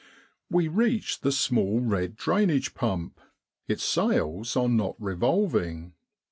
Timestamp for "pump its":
2.73-3.83